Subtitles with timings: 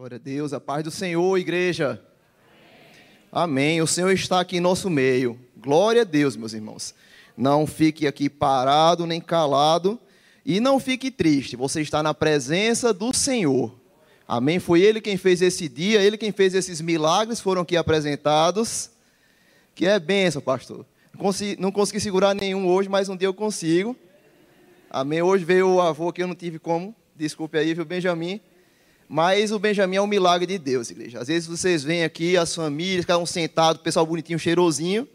[0.00, 2.00] Glória a Deus, a paz do Senhor, igreja.
[3.30, 3.72] Amém.
[3.74, 3.82] Amém.
[3.82, 5.38] O Senhor está aqui em nosso meio.
[5.58, 6.94] Glória a Deus, meus irmãos.
[7.36, 10.00] Não fique aqui parado nem calado
[10.42, 11.54] e não fique triste.
[11.54, 13.78] Você está na presença do Senhor.
[14.26, 14.58] Amém.
[14.58, 18.90] Foi Ele quem fez esse dia, Ele quem fez esses milagres, foram aqui apresentados.
[19.74, 20.86] Que é benção, pastor.
[21.12, 23.94] Não consegui, não consegui segurar nenhum hoje, mas um dia eu consigo.
[24.88, 25.20] Amém.
[25.20, 26.96] Hoje veio o avô que eu não tive como.
[27.14, 28.40] Desculpe aí, viu, Benjamin.
[29.12, 31.18] Mas o Benjamin é um milagre de Deus, igreja.
[31.18, 35.08] Às vezes vocês vêm aqui, as famílias, cada um sentado, pessoal bonitinho, cheirosinho,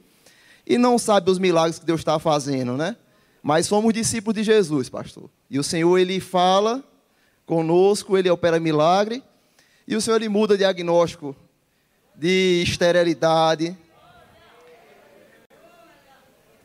[0.68, 2.98] e não sabe os milagres que Deus está fazendo, né?
[3.42, 5.30] Mas somos discípulos de Jesus, pastor.
[5.50, 6.84] E o Senhor, Ele fala
[7.46, 9.24] conosco, Ele opera milagre,
[9.88, 11.34] e o Senhor, Ele muda diagnóstico
[12.14, 13.78] de esterilidade.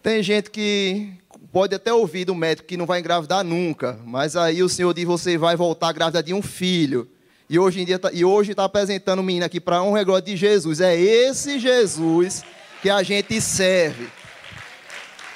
[0.03, 1.13] Tem gente que
[1.53, 5.05] pode até ouvir do médico que não vai engravidar nunca, mas aí o Senhor diz,
[5.05, 7.09] você vai voltar grávida de um filho.
[7.51, 10.25] E hoje em dia tá, e hoje está apresentando um menino aqui para um regório
[10.25, 10.81] de Jesus.
[10.81, 12.45] É esse Jesus
[12.81, 14.07] que a gente serve.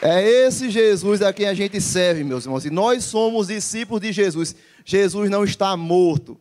[0.01, 2.65] É esse Jesus a quem a gente serve, meus irmãos.
[2.65, 4.55] E nós somos discípulos de Jesus.
[4.85, 6.39] Jesus não está morto.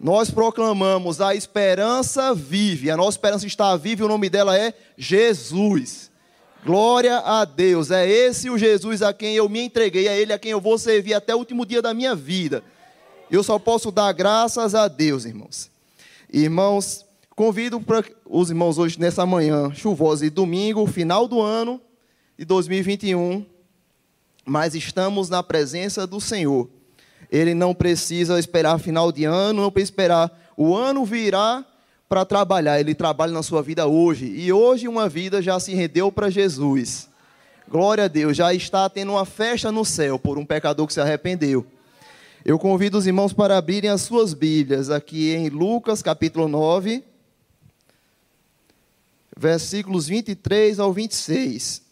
[0.00, 2.90] Nós proclamamos a esperança vive.
[2.90, 6.10] A nossa esperança está viva e o nome dela é Jesus.
[6.64, 7.90] Glória a Deus.
[7.90, 10.78] É esse o Jesus a quem eu me entreguei, é ele a quem eu vou
[10.78, 12.64] servir até o último dia da minha vida.
[13.32, 15.70] Eu só posso dar graças a Deus, irmãos.
[16.30, 17.02] Irmãos,
[17.34, 21.80] convido para os irmãos hoje nessa manhã chuvosa e domingo, final do ano
[22.38, 23.46] de 2021,
[24.44, 26.68] mas estamos na presença do Senhor.
[27.30, 31.66] Ele não precisa esperar final de ano, não precisa esperar o ano virar
[32.10, 32.78] para trabalhar.
[32.80, 34.26] Ele trabalha na sua vida hoje.
[34.26, 37.08] E hoje uma vida já se rendeu para Jesus.
[37.66, 41.00] Glória a Deus, já está tendo uma festa no céu por um pecador que se
[41.00, 41.66] arrependeu.
[42.44, 47.04] Eu convido os irmãos para abrirem as suas Bíblias aqui em Lucas capítulo 9,
[49.36, 51.82] versículos 23 ao 26.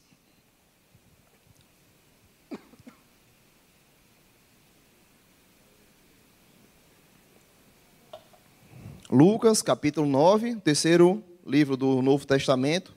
[9.08, 12.92] Lucas capítulo 9, terceiro livro do Novo Testamento.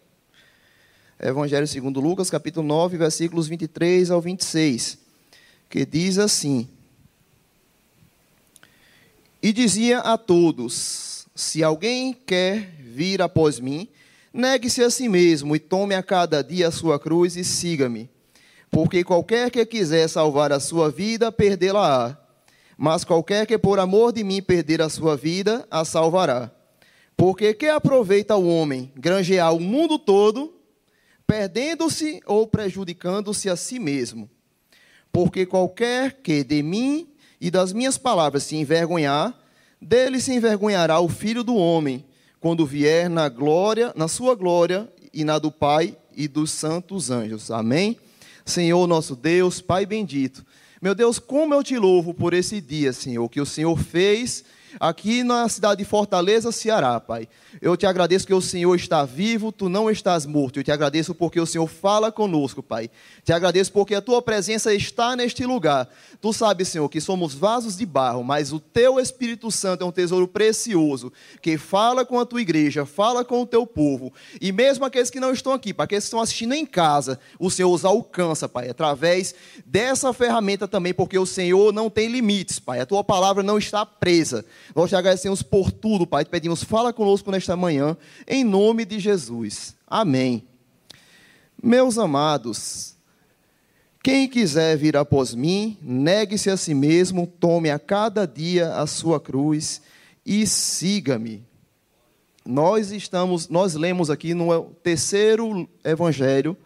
[1.20, 4.98] Evangelho segundo Lucas, capítulo 9, versículos 23 ao 26,
[5.70, 6.68] que diz assim:
[9.44, 13.90] e dizia a todos: Se alguém quer vir após mim,
[14.34, 18.10] negue-se a si mesmo e tome a cada dia a sua cruz e siga-me.
[18.72, 22.18] Porque qualquer que quiser salvar a sua vida, perdê-la-á.
[22.78, 26.50] Mas qualquer que por amor de mim perder a sua vida, a salvará.
[27.16, 30.56] Porque que aproveita o homem granjear o mundo todo,
[31.28, 34.28] perdendo-se ou prejudicando-se a si mesmo?
[35.12, 37.13] Porque qualquer que de mim
[37.44, 39.38] e das minhas palavras se envergonhar,
[39.82, 42.06] dele se envergonhará o filho do homem,
[42.40, 47.52] quando vier na glória, na sua glória e na do Pai e dos santos anjos.
[47.52, 48.00] Amém?
[48.46, 50.46] Senhor nosso Deus, Pai bendito.
[50.82, 54.46] Meu Deus, como eu te louvo por esse dia, Senhor, que o Senhor fez
[54.80, 57.28] aqui na cidade de Fortaleza, Ceará, Pai.
[57.62, 60.60] Eu te agradeço que o Senhor está vivo, tu não estás morto.
[60.60, 62.90] Eu te agradeço porque o Senhor fala conosco, Pai.
[63.24, 65.88] Te agradeço porque a tua presença está neste lugar.
[66.22, 69.92] Tu sabes, Senhor, que somos vasos de barro, mas o teu Espírito Santo é um
[69.92, 71.12] tesouro precioso
[71.42, 74.14] que fala com a tua igreja, fala com o teu povo.
[74.42, 77.50] E mesmo aqueles que não estão aqui, para aqueles que estão assistindo em casa, o
[77.50, 79.36] Senhor os alcança, Pai, através
[79.66, 82.80] dessa ferramenta também, porque o Senhor não tem limites, Pai.
[82.80, 84.46] A tua palavra não está presa.
[84.76, 86.24] Nós te agradecemos por tudo, Pai.
[86.26, 87.98] Te pedimos, fala conosco nesta manhã,
[88.28, 89.76] em nome de Jesus.
[89.88, 90.48] Amém.
[91.62, 92.96] Meus amados,
[94.04, 99.20] quem quiser vir após mim, negue-se a si mesmo, tome a cada dia a sua
[99.20, 99.82] cruz
[100.26, 101.44] e siga-me.
[102.46, 106.58] Nós estamos, nós lemos aqui no terceiro evangelho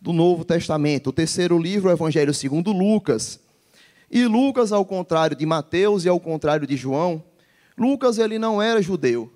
[0.00, 3.40] do Novo Testamento, o terceiro livro, o Evangelho segundo Lucas.
[4.10, 7.22] E Lucas, ao contrário de Mateus e ao contrário de João,
[7.76, 9.32] Lucas ele não era judeu.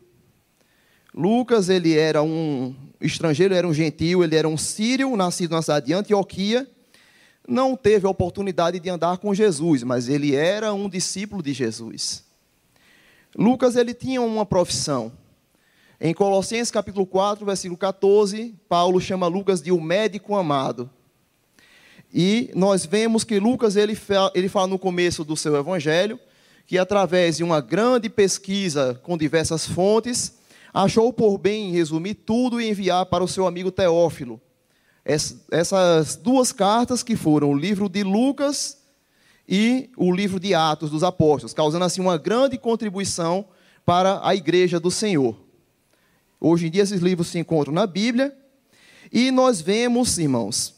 [1.14, 5.87] Lucas ele era um estrangeiro, era um gentio, ele era um sírio, nascido na cidade
[5.87, 6.67] de Antioquia
[7.50, 12.25] não teve a oportunidade de andar com Jesus, mas ele era um discípulo de Jesus.
[13.37, 15.12] Lucas ele tinha uma profissão.
[16.00, 20.88] Em Colossenses capítulo 4, versículo 14, Paulo chama Lucas de o médico amado.
[22.14, 26.19] E nós vemos que Lucas ele fala, ele fala no começo do seu evangelho
[26.70, 30.38] que através de uma grande pesquisa com diversas fontes,
[30.72, 34.40] achou por bem resumir tudo e enviar para o seu amigo Teófilo
[35.05, 38.78] essas duas cartas que foram o livro de Lucas
[39.49, 43.46] e o livro de Atos dos Apóstolos, causando assim uma grande contribuição
[43.84, 45.34] para a igreja do Senhor.
[46.40, 48.32] Hoje em dia, esses livros se encontram na Bíblia,
[49.11, 50.76] e nós vemos, irmãos,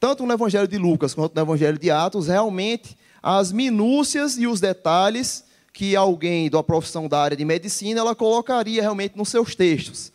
[0.00, 2.96] tanto no Evangelho de Lucas quanto no Evangelho de Atos, realmente
[3.28, 5.42] as minúcias e os detalhes
[5.72, 10.12] que alguém da profissão da área de medicina ela colocaria realmente nos seus textos.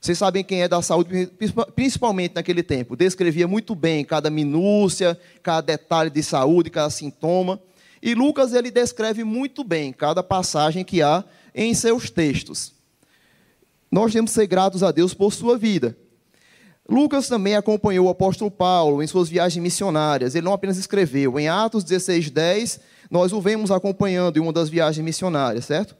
[0.00, 1.28] Vocês sabem quem é da saúde,
[1.74, 2.94] principalmente naquele tempo.
[2.94, 7.60] Descrevia muito bem cada minúcia, cada detalhe de saúde, cada sintoma.
[8.00, 12.74] E Lucas ele descreve muito bem cada passagem que há em seus textos.
[13.90, 15.96] Nós temos que ser gratos a Deus por sua vida.
[16.92, 20.34] Lucas também acompanhou o apóstolo Paulo em suas viagens missionárias.
[20.34, 21.38] Ele não apenas escreveu.
[21.40, 22.80] Em Atos 16, 10,
[23.10, 25.96] nós o vemos acompanhando em uma das viagens missionárias, certo?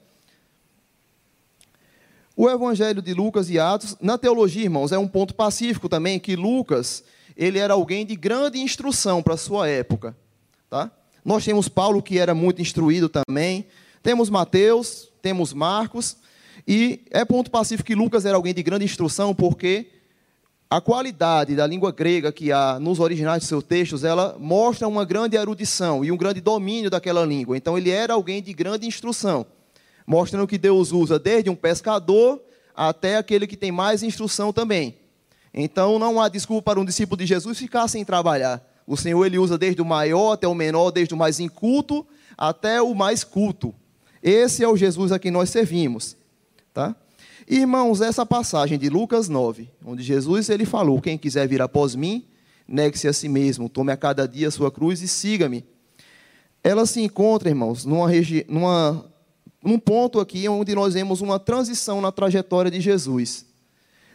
[2.37, 6.37] O evangelho de Lucas e Atos, na teologia, irmãos, é um ponto pacífico também, que
[6.37, 7.03] Lucas,
[7.35, 10.15] ele era alguém de grande instrução para a sua época.
[10.69, 10.91] Tá?
[11.25, 13.67] Nós temos Paulo, que era muito instruído também.
[14.03, 16.19] Temos Mateus, temos Marcos.
[16.69, 20.02] E é ponto pacífico que Lucas era alguém de grande instrução, porque
[20.73, 25.05] a qualidade da língua grega que há nos originais de seus textos, ela mostra uma
[25.05, 27.59] grande erudição e um grande domínio daquela língua.
[27.59, 29.45] Então, ele era alguém de grande instrução,
[30.07, 32.41] mostrando que Deus usa desde um pescador
[32.75, 34.97] até aquele que tem mais instrução também.
[35.53, 38.67] Então, não há desculpa para um discípulo de Jesus ficar sem trabalhar.
[38.87, 42.81] O Senhor ele usa desde o maior até o menor, desde o mais inculto até
[42.81, 43.75] o mais culto.
[44.23, 46.17] Esse é o Jesus a quem nós servimos,
[46.73, 46.97] tá?
[47.55, 52.25] Irmãos, essa passagem de Lucas 9, onde Jesus ele falou: Quem quiser vir após mim,
[52.67, 55.63] negue-se a si mesmo, tome a cada dia a sua cruz e siga-me.
[56.65, 58.09] Ela se encontra, irmãos, numa,
[58.49, 59.05] numa,
[59.63, 63.45] num ponto aqui onde nós vemos uma transição na trajetória de Jesus.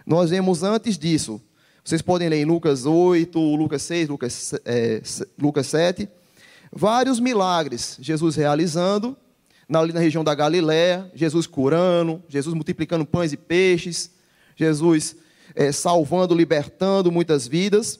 [0.04, 1.40] Nós vemos antes disso,
[1.84, 5.00] vocês podem ler em Lucas 8, Lucas 6, Lucas, é,
[5.40, 6.10] Lucas 7,
[6.72, 9.16] vários milagres Jesus realizando,
[9.74, 14.12] ali na região da Galiléia, Jesus curando, Jesus multiplicando pães e peixes,
[14.56, 15.16] Jesus
[15.56, 18.00] é, salvando, libertando muitas vidas.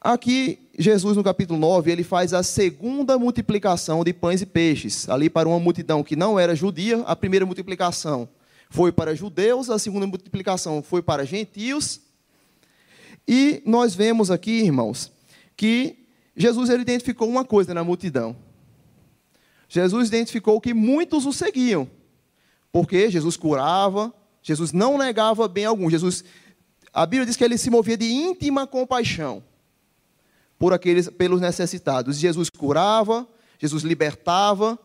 [0.00, 5.28] Aqui, Jesus, no capítulo 9, ele faz a segunda multiplicação de pães e peixes, ali
[5.28, 7.00] para uma multidão que não era judia.
[7.00, 8.28] A primeira multiplicação
[8.70, 12.00] foi para judeus, a segunda multiplicação foi para gentios.
[13.26, 15.10] E nós vemos aqui, irmãos,
[15.56, 18.36] que Jesus ele identificou uma coisa na multidão.
[19.68, 21.88] Jesus identificou que muitos o seguiam,
[22.72, 24.12] porque Jesus curava,
[24.42, 25.90] Jesus não negava bem algum.
[25.90, 26.24] Jesus,
[26.92, 29.42] a Bíblia diz que ele se movia de íntima compaixão
[30.58, 32.18] por aqueles, pelos necessitados.
[32.18, 33.28] Jesus curava,
[33.58, 34.78] Jesus libertava,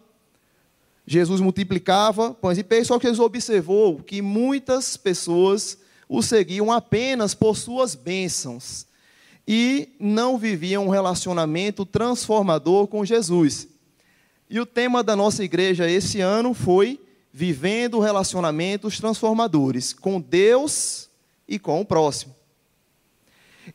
[1.05, 5.77] Jesus multiplicava pães e peixes, só que Jesus observou que muitas pessoas
[6.07, 8.85] o seguiam apenas por suas bênçãos
[9.47, 13.67] e não viviam um relacionamento transformador com Jesus.
[14.53, 17.01] E o tema da nossa igreja esse ano foi
[17.33, 21.09] Vivendo Relacionamentos Transformadores com Deus
[21.47, 22.35] e com o próximo.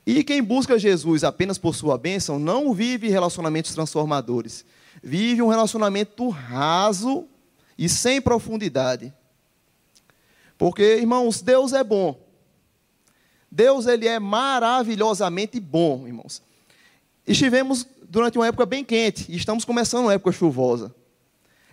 [0.07, 4.65] E quem busca Jesus apenas por sua bênção não vive relacionamentos transformadores.
[5.03, 7.27] Vive um relacionamento raso
[7.77, 9.13] e sem profundidade.
[10.57, 12.17] Porque, irmãos, Deus é bom.
[13.51, 16.41] Deus ele é maravilhosamente bom, irmãos.
[17.27, 20.95] Estivemos durante uma época bem quente e estamos começando uma época chuvosa.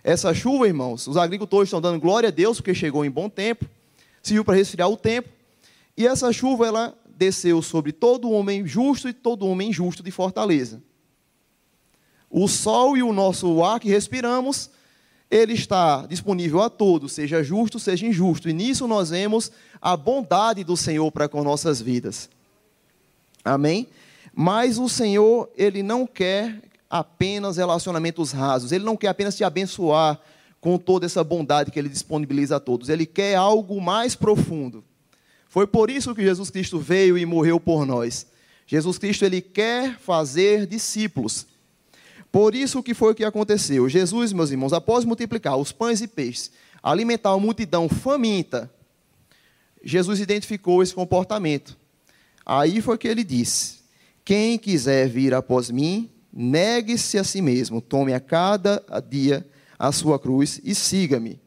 [0.04, 3.64] Essa chuva, irmãos, os agricultores estão dando glória a Deus porque chegou em bom tempo,
[4.22, 5.28] serviu para resfriar o tempo.
[5.96, 10.82] E essa chuva ela desceu sobre todo homem justo e todo homem injusto de Fortaleza.
[12.30, 14.70] O sol e o nosso ar que respiramos,
[15.30, 18.48] ele está disponível a todos, seja justo, seja injusto.
[18.48, 22.28] E nisso nós vemos a bondade do Senhor para com nossas vidas.
[23.44, 23.88] Amém?
[24.38, 28.70] Mas o Senhor, ele não quer apenas relacionamentos rasos.
[28.70, 30.20] Ele não quer apenas te abençoar
[30.60, 32.90] com toda essa bondade que ele disponibiliza a todos.
[32.90, 34.84] Ele quer algo mais profundo.
[35.48, 38.26] Foi por isso que Jesus Cristo veio e morreu por nós.
[38.66, 41.46] Jesus Cristo ele quer fazer discípulos.
[42.30, 43.88] Por isso que foi o que aconteceu.
[43.88, 46.50] Jesus, meus irmãos, após multiplicar os pães e peixes,
[46.82, 48.70] alimentar uma multidão faminta,
[49.82, 51.74] Jesus identificou esse comportamento.
[52.44, 53.75] Aí foi que ele disse:
[54.26, 59.46] quem quiser vir após mim, negue-se a si mesmo, tome a cada dia
[59.78, 61.40] a sua cruz e siga-me.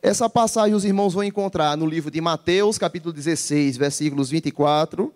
[0.00, 5.12] Essa passagem os irmãos vão encontrar no livro de Mateus, capítulo 16, versículos 24,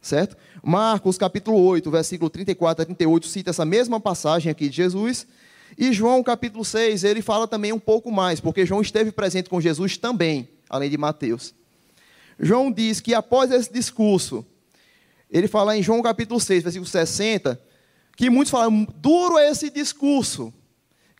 [0.00, 0.36] certo?
[0.64, 5.28] Marcos, capítulo 8, versículo 34 a 38, cita essa mesma passagem aqui de Jesus.
[5.78, 9.60] E João, capítulo 6, ele fala também um pouco mais, porque João esteve presente com
[9.60, 11.54] Jesus também, além de Mateus.
[12.36, 14.44] João diz que após esse discurso,
[15.32, 17.58] ele fala em João capítulo 6, versículo 60,
[18.14, 20.52] que muitos falam, duro é esse discurso.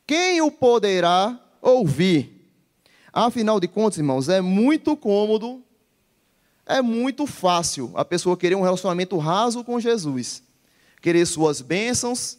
[0.06, 2.46] Quem o poderá ouvir.
[3.10, 5.62] Afinal de contas, irmãos, é muito cômodo,
[6.66, 10.42] é muito fácil a pessoa querer um relacionamento raso com Jesus,
[11.00, 12.38] querer suas bênçãos,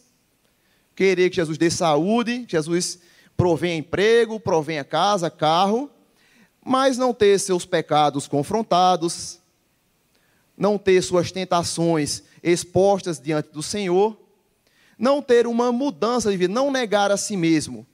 [0.94, 3.00] querer que Jesus dê saúde, que Jesus
[3.36, 5.90] provenha emprego, provenha casa, carro,
[6.64, 9.40] mas não ter seus pecados confrontados,
[10.56, 14.16] não ter suas tentações expostas diante do Senhor,
[14.98, 17.86] não ter uma mudança de vida, não negar a si mesmo.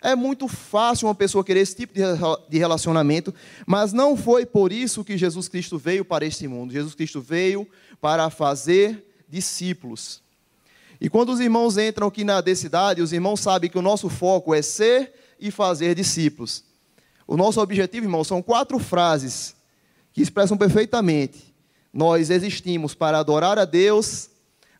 [0.00, 3.32] É muito fácil uma pessoa querer esse tipo de relacionamento,
[3.64, 6.72] mas não foi por isso que Jesus Cristo veio para este mundo.
[6.72, 7.68] Jesus Cristo veio
[8.00, 10.20] para fazer discípulos.
[11.00, 14.52] E quando os irmãos entram aqui na densidade, os irmãos sabem que o nosso foco
[14.52, 16.64] é ser e fazer discípulos.
[17.26, 19.54] O nosso objetivo, irmãos, são quatro frases
[20.12, 21.51] que expressam perfeitamente.
[21.92, 24.30] Nós existimos para adorar a Deus,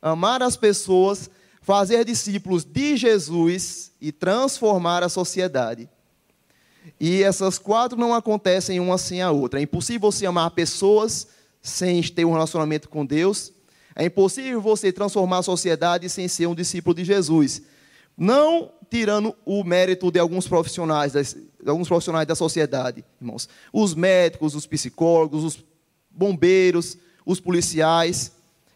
[0.00, 1.30] amar as pessoas
[1.62, 5.88] fazer discípulos de Jesus e transformar a sociedade.
[7.00, 9.60] E essas quatro não acontecem uma sem a outra.
[9.60, 11.28] É impossível você amar pessoas
[11.62, 13.52] sem ter um relacionamento com Deus.
[13.94, 17.62] É impossível você transformar a sociedade sem ser um discípulo de Jesus.
[18.18, 23.48] Não tirando o mérito de alguns profissionais, de alguns profissionais da sociedade, irmãos.
[23.72, 25.64] Os médicos, os psicólogos, os
[26.14, 28.32] bombeiros, os policiais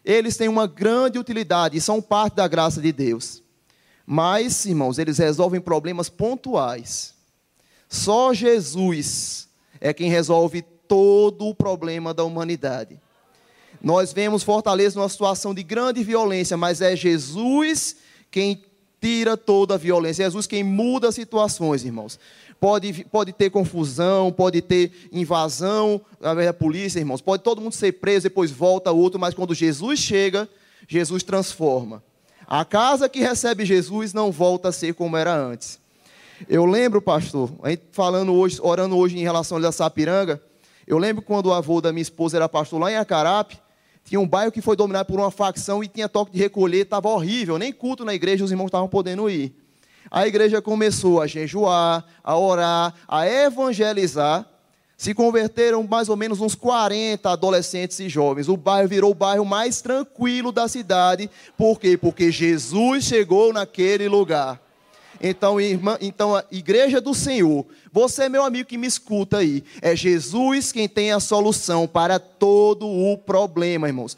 [0.07, 3.43] eles têm uma grande utilidade e são parte da graça de Deus.
[4.05, 7.13] Mas, irmãos, eles resolvem problemas pontuais.
[7.89, 9.49] Só Jesus
[9.81, 12.97] é quem resolve todo o problema da humanidade.
[13.81, 17.97] Nós vemos Fortaleza numa situação de grande violência, mas é Jesus
[18.31, 18.63] quem
[19.01, 20.23] tira toda a violência.
[20.23, 22.17] É Jesus quem muda as situações, irmãos.
[22.59, 27.21] Pode, pode ter confusão, pode ter invasão da polícia, irmãos.
[27.21, 30.49] Pode todo mundo ser preso, depois volta outro, mas quando Jesus chega,
[30.87, 32.03] Jesus transforma.
[32.47, 35.79] A casa que recebe Jesus não volta a ser como era antes.
[36.49, 37.51] Eu lembro, pastor,
[37.91, 40.41] falando hoje, orando hoje em relação a Sapiranga,
[40.87, 43.59] eu lembro quando o avô da minha esposa era pastor lá em Acarape,
[44.03, 47.09] tinha um bairro que foi dominado por uma facção e tinha toque de recolher, estava
[47.09, 49.53] horrível, nem culto na igreja os irmãos estavam podendo ir
[50.09, 54.45] a igreja começou a jejuar, a orar, a evangelizar.
[54.97, 58.49] Se converteram mais ou menos uns 40 adolescentes e jovens.
[58.49, 61.29] O bairro virou o bairro mais tranquilo da cidade.
[61.55, 61.95] Por quê?
[61.95, 64.59] Porque Jesus chegou naquele lugar.
[65.21, 69.95] Então, irmã, então, a igreja do Senhor, você, meu amigo que me escuta aí, é
[69.95, 74.15] Jesus quem tem a solução para todo o problema, irmãos.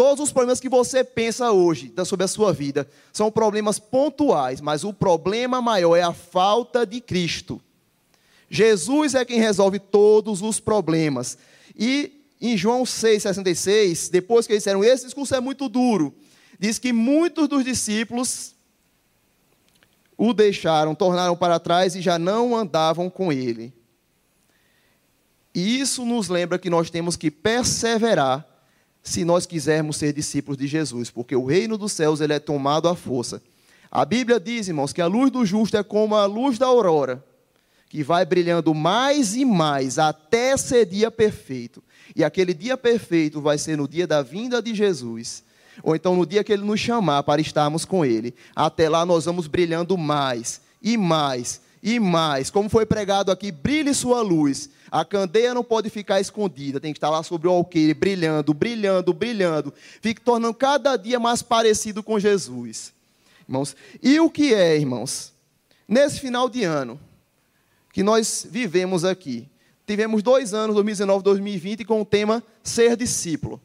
[0.00, 4.82] Todos os problemas que você pensa hoje sobre a sua vida são problemas pontuais, mas
[4.82, 7.60] o problema maior é a falta de Cristo.
[8.48, 11.36] Jesus é quem resolve todos os problemas.
[11.78, 16.14] E em João 6,66, depois que eles disseram, esse discurso é muito duro,
[16.58, 18.54] diz que muitos dos discípulos
[20.16, 23.70] o deixaram, tornaram para trás e já não andavam com ele.
[25.54, 28.49] E isso nos lembra que nós temos que perseverar
[29.02, 32.88] se nós quisermos ser discípulos de Jesus, porque o reino dos céus ele é tomado
[32.88, 33.42] à força.
[33.90, 37.24] A Bíblia diz, irmãos, que a luz do justo é como a luz da aurora,
[37.88, 41.82] que vai brilhando mais e mais até ser dia perfeito.
[42.14, 45.42] E aquele dia perfeito vai ser no dia da vinda de Jesus,
[45.82, 48.34] ou então no dia que ele nos chamar para estarmos com ele.
[48.54, 52.50] Até lá nós vamos brilhando mais e mais e mais.
[52.50, 56.98] Como foi pregado aqui, brilhe sua luz a candeia não pode ficar escondida, tem que
[56.98, 59.72] estar lá sobre o alqueire, brilhando, brilhando, brilhando.
[60.00, 62.92] Fique tornando cada dia mais parecido com Jesus.
[63.48, 65.32] Irmãos, e o que é, irmãos?
[65.86, 66.98] Nesse final de ano
[67.92, 69.48] que nós vivemos aqui,
[69.86, 73.60] tivemos dois anos, 2019 e 2020, com o tema Ser Discípulo.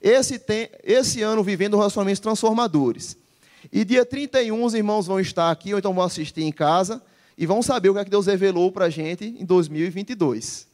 [0.00, 3.16] Esse, tem, esse ano vivendo relacionamentos transformadores.
[3.72, 7.00] E dia 31 os irmãos vão estar aqui, ou então vão assistir em casa
[7.36, 10.66] e vão saber o que, é que Deus revelou para a gente em 2022.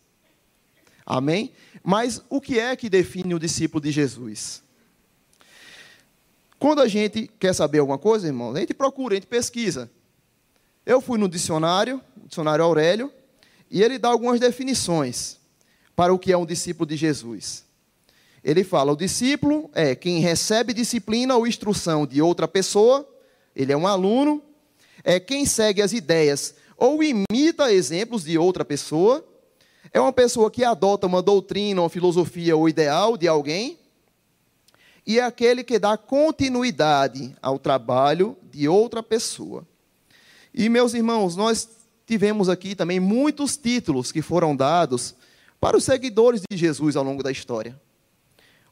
[1.05, 1.52] Amém?
[1.83, 4.62] Mas o que é que define o discípulo de Jesus?
[6.59, 9.90] Quando a gente quer saber alguma coisa, irmão, a gente procura, a gente pesquisa.
[10.85, 13.11] Eu fui no dicionário, dicionário Aurélio,
[13.71, 15.38] e ele dá algumas definições
[15.97, 17.64] para o que é um discípulo de Jesus.
[18.45, 23.09] Ele fala: o discípulo é quem recebe disciplina ou instrução de outra pessoa,
[23.55, 24.43] ele é um aluno,
[25.04, 29.25] é quem segue as ideias ou imita exemplos de outra pessoa,
[29.92, 33.78] é uma pessoa que adota uma doutrina, uma filosofia ou ideal de alguém,
[35.07, 39.66] e é aquele que dá continuidade ao trabalho de outra pessoa.
[40.54, 41.69] E, meus irmãos, nós
[42.07, 45.14] tivemos aqui também muitos títulos que foram dados
[45.61, 47.78] para os seguidores de Jesus ao longo da história.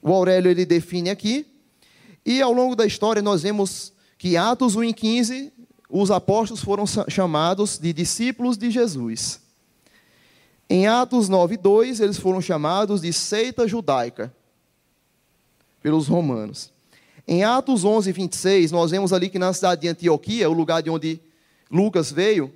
[0.00, 1.47] O Aurélio ele define aqui,
[2.25, 5.52] e ao longo da história nós vemos que Atos 1 e 15
[5.88, 9.40] os apóstolos foram chamados de discípulos de Jesus.
[10.68, 14.33] Em Atos 9:2, eles foram chamados de seita judaica
[15.80, 16.71] pelos romanos.
[17.26, 21.21] Em Atos 11:26, nós vemos ali que na cidade de Antioquia, o lugar de onde
[21.71, 22.52] Lucas veio,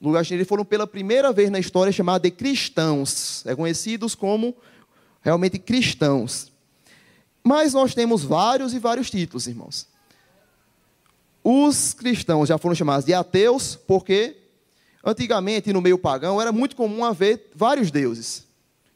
[0.00, 4.54] lugar eles foram pela primeira vez na história chamados de cristãos, é conhecidos como
[5.22, 6.52] realmente cristãos.
[7.42, 9.86] Mas nós temos vários e vários títulos, irmãos.
[11.46, 14.34] Os cristãos já foram chamados de ateus, porque
[15.04, 18.46] antigamente no meio pagão era muito comum haver vários deuses.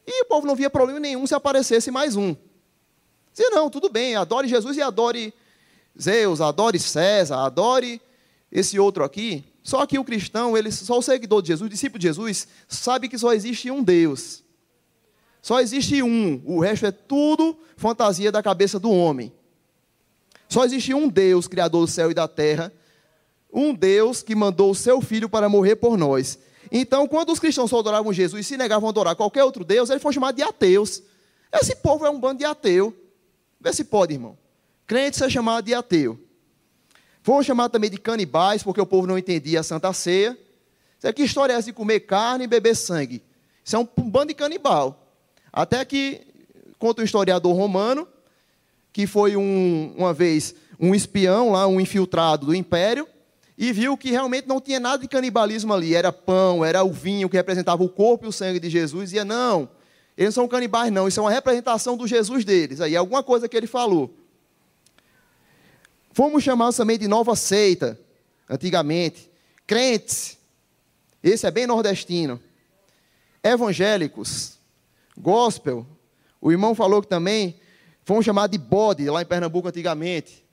[0.07, 2.35] E o povo não via problema nenhum se aparecesse mais um.
[3.31, 5.31] Dizia, não, tudo bem, adore Jesus e adore
[6.01, 8.01] Zeus, adore César, adore
[8.51, 9.45] esse outro aqui.
[9.61, 13.07] Só que o cristão, ele, só o seguidor de Jesus, o discípulo de Jesus, sabe
[13.07, 14.43] que só existe um Deus.
[15.39, 19.31] Só existe um, o resto é tudo fantasia da cabeça do homem.
[20.49, 22.73] Só existe um Deus, Criador do céu e da terra,
[23.53, 26.39] um Deus que mandou o seu filho para morrer por nós.
[26.71, 29.89] Então, quando os cristãos só adoravam Jesus e se negavam a adorar qualquer outro Deus,
[29.89, 31.03] eles foram chamados de ateus.
[31.53, 32.95] Esse povo é um bando de ateu.
[33.61, 34.37] Vê se pode, irmão.
[34.85, 36.19] Crente ser chamado de ateu.
[37.21, 40.37] Foram chamados também de canibais, porque o povo não entendia a Santa Ceia.
[41.15, 43.23] Que história é essa de comer carne e beber sangue?
[43.63, 45.13] Isso é um bando de canibal.
[45.51, 46.21] Até que,
[46.77, 48.07] conta o historiador romano,
[48.99, 53.07] que foi um, uma vez um espião lá, um infiltrado do império,
[53.57, 55.95] e viu que realmente não tinha nada de canibalismo ali.
[55.95, 59.03] Era pão, era o vinho que representava o corpo e o sangue de Jesus.
[59.03, 59.69] E dizia, não,
[60.17, 61.07] eles não são canibais, não.
[61.07, 62.81] Isso é uma representação do Jesus deles.
[62.81, 64.13] Aí, alguma coisa que ele falou.
[66.11, 67.97] Fomos chamados também de nova seita,
[68.49, 69.31] antigamente.
[69.65, 70.37] Crentes.
[71.23, 72.37] Esse é bem nordestino.
[73.41, 74.59] Evangélicos.
[75.17, 75.87] Gospel.
[76.41, 77.61] O irmão falou que também
[78.03, 80.43] Fomos chamados de bode lá em Pernambuco antigamente.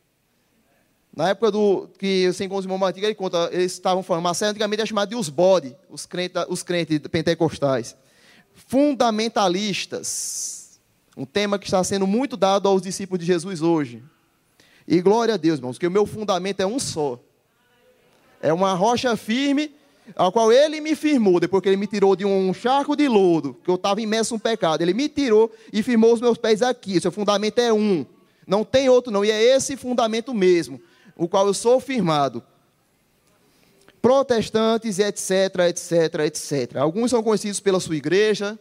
[1.14, 4.50] Na época do que o Sem Encontros Irmão Antiga, ele conta, eles estavam falando, Marcelo
[4.50, 7.96] antigamente era chamado de os bode, os crentes, os crentes pentecostais.
[8.54, 10.78] Fundamentalistas.
[11.16, 14.02] Um tema que está sendo muito dado aos discípulos de Jesus hoje.
[14.86, 17.18] E glória a Deus, irmãos, que o meu fundamento é um só.
[18.40, 19.74] É uma rocha firme
[20.14, 23.56] ao qual ele me firmou, depois que ele me tirou de um charco de lodo,
[23.64, 24.82] que eu estava imerso no pecado.
[24.82, 27.00] Ele me tirou e firmou os meus pés aqui.
[27.00, 28.06] Seu fundamento é um.
[28.46, 29.24] Não tem outro, não.
[29.24, 30.80] E é esse fundamento mesmo,
[31.16, 32.42] o qual eu sou firmado.
[34.00, 35.30] Protestantes, etc,
[35.68, 36.76] etc, etc.
[36.76, 38.56] Alguns são conhecidos pela sua igreja,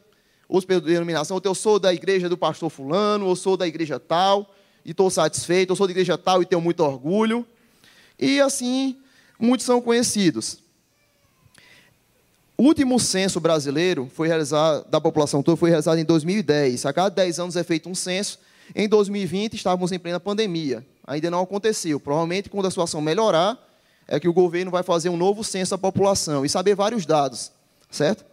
[0.50, 1.40] outros pela denominação.
[1.44, 4.52] Eu sou da igreja do pastor Fulano, eu sou da igreja tal,
[4.84, 5.72] e estou satisfeito.
[5.72, 7.46] Eu sou da igreja tal e tenho muito orgulho.
[8.18, 8.98] E assim,
[9.38, 10.65] muitos são conhecidos.
[12.58, 16.86] O último censo brasileiro foi realizado, da população toda foi realizado em 2010.
[16.86, 18.40] A cada 10 anos é feito um censo.
[18.74, 20.86] Em 2020 estávamos em plena pandemia.
[21.06, 22.00] Ainda não aconteceu.
[22.00, 23.60] Provavelmente, quando a situação melhorar,
[24.08, 27.52] é que o governo vai fazer um novo censo da população e saber vários dados,
[27.92, 28.24] certo?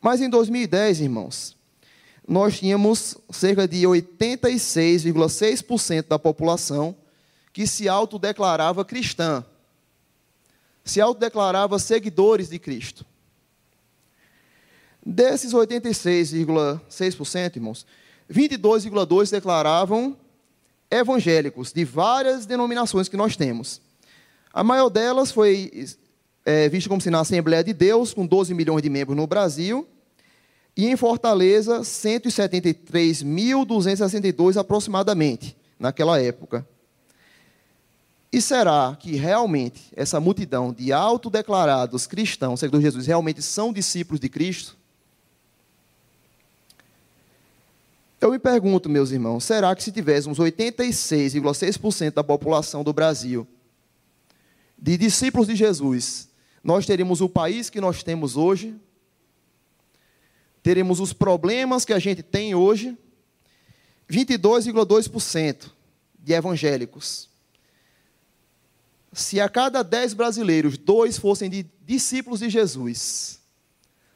[0.00, 1.54] Mas em 2010, irmãos,
[2.26, 6.96] nós tínhamos cerca de 86,6% da população
[7.52, 9.44] que se autodeclarava cristã,
[10.84, 13.06] se autodeclarava seguidores de Cristo.
[15.10, 17.86] Desses 86,6%, irmãos,
[18.30, 20.14] 22,2% declaravam
[20.90, 23.80] evangélicos, de várias denominações que nós temos.
[24.52, 25.86] A maior delas foi
[26.44, 29.88] é, vista como se na Assembleia de Deus, com 12 milhões de membros no Brasil,
[30.76, 36.68] e em Fortaleza, 173.262 aproximadamente, naquela época.
[38.30, 44.20] E será que realmente essa multidão de autodeclarados cristãos, seguidores de Jesus, realmente são discípulos
[44.20, 44.76] de Cristo?
[48.20, 53.46] Eu me pergunto, meus irmãos, será que se tivéssemos 86,6% da população do Brasil
[54.76, 56.28] de discípulos de Jesus,
[56.62, 58.74] nós teríamos o país que nós temos hoje?
[60.62, 62.96] Teríamos os problemas que a gente tem hoje?
[64.10, 65.70] 22,2%
[66.18, 67.28] de evangélicos.
[69.12, 73.37] Se a cada 10 brasileiros, dois fossem de discípulos de Jesus,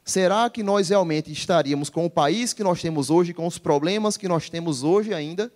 [0.05, 4.17] Será que nós realmente estaríamos com o país que nós temos hoje, com os problemas
[4.17, 5.53] que nós temos hoje ainda?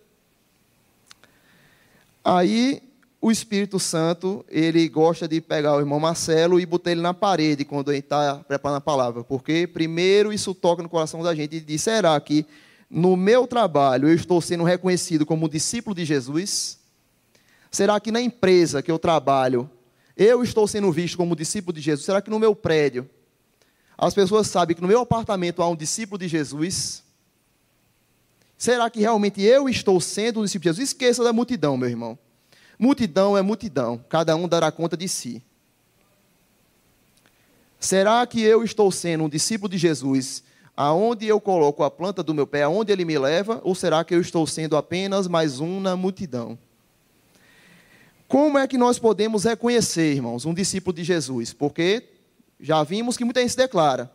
[2.25, 2.83] Aí
[3.21, 7.65] o Espírito Santo, ele gosta de pegar o irmão Marcelo e botar ele na parede
[7.65, 11.61] quando ele está preparando a palavra, porque primeiro isso toca no coração da gente e
[11.61, 12.47] diz: será que
[12.89, 16.79] no meu trabalho eu estou sendo reconhecido como discípulo de Jesus?
[17.69, 19.69] Será que na empresa que eu trabalho
[20.17, 22.07] eu estou sendo visto como discípulo de Jesus?
[22.07, 23.11] Será que no meu prédio
[23.99, 27.03] as pessoas sabem que no meu apartamento há um discípulo de Jesus.
[28.59, 30.91] Será que realmente eu estou sendo um discípulo de Jesus?
[30.91, 32.19] Esqueça da multidão, meu irmão.
[32.79, 35.43] Multidão é multidão, cada um dará conta de si.
[37.81, 40.43] Será que eu estou sendo um discípulo de Jesus
[40.77, 44.15] aonde eu coloco a planta do meu pé, aonde ele me leva, ou será que
[44.15, 46.59] eu estou sendo apenas mais um na multidão?
[48.29, 51.55] Como é que nós podemos reconhecer, irmãos, um discípulo de Jesus?
[51.55, 52.03] Porque
[52.59, 54.11] já vimos que muita gente se declara.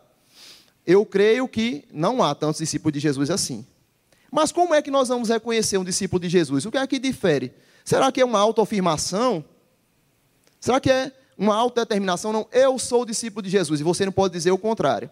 [0.86, 3.64] Eu creio que não há tantos discípulos de Jesus assim.
[4.30, 6.64] Mas como é que nós vamos reconhecer um discípulo de Jesus?
[6.64, 7.52] O que é que difere?
[7.84, 9.44] Será que é uma autoafirmação?
[10.60, 12.32] Será que é uma autodeterminação?
[12.32, 15.10] Não, eu sou discípulo de Jesus e você não pode dizer o contrário.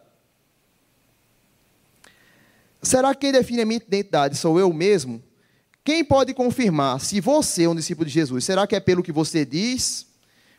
[2.83, 5.23] Será que quem define a minha identidade sou eu mesmo?
[5.85, 8.45] Quem pode confirmar se você é um discípulo de Jesus?
[8.45, 10.07] Será que é pelo que você diz?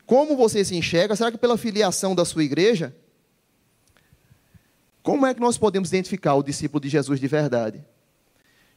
[0.06, 1.16] Como você se enxerga?
[1.16, 2.96] Será que pela filiação da sua igreja?
[5.04, 7.84] Como é que nós podemos identificar o discípulo de Jesus de verdade?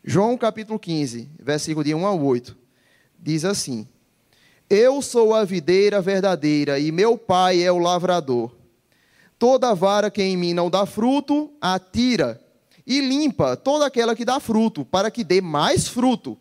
[0.03, 2.57] João capítulo 15, versículo de 1 a 8,
[3.19, 3.87] diz assim:
[4.69, 8.55] Eu sou a videira verdadeira e meu pai é o lavrador.
[9.39, 12.41] Toda vara que em mim não dá fruto, atira
[12.87, 16.39] e limpa toda aquela que dá fruto, para que dê mais fruto.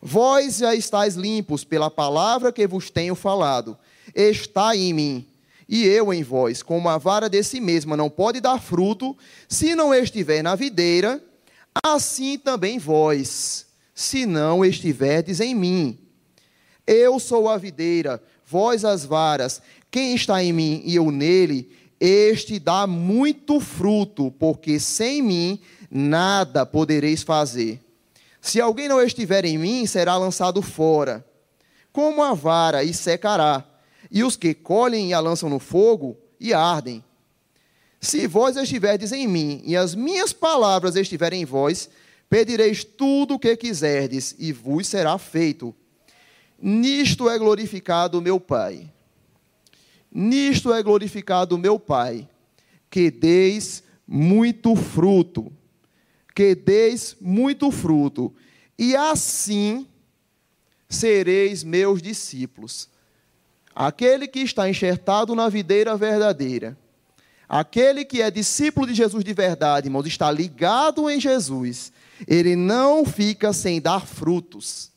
[0.00, 3.78] Vós já estáis limpos pela palavra que vos tenho falado.
[4.14, 5.26] Está em mim,
[5.68, 9.16] e eu em vós, como a vara de si mesma não pode dar fruto,
[9.48, 11.22] se não estiver na videira,
[11.82, 15.98] assim também vós, se não estiverdes em mim.
[16.86, 19.62] Eu sou a videira, vós as varas.
[19.90, 21.70] Quem está em mim e eu nele,
[22.00, 27.80] este dá muito fruto, porque sem mim nada podereis fazer.
[28.40, 31.24] Se alguém não estiver em mim, será lançado fora,
[31.92, 33.64] como a vara, e secará.
[34.12, 37.02] E os que colhem e a lançam no fogo, e ardem.
[38.00, 41.88] Se vós estiverdes em mim, e as minhas palavras estiverem em vós,
[42.30, 45.74] pedireis tudo o que quiserdes, e vos será feito.
[46.60, 48.92] Nisto é glorificado meu Pai
[50.14, 52.28] Nisto é glorificado meu Pai,
[52.90, 55.50] que deis muito fruto,
[56.34, 58.34] que deis muito fruto,
[58.78, 59.86] e assim
[60.86, 62.90] sereis meus discípulos.
[63.74, 66.76] Aquele que está enxertado na videira verdadeira,
[67.48, 71.92] aquele que é discípulo de Jesus de verdade, irmãos, está ligado em Jesus,
[72.26, 74.92] ele não fica sem dar frutos.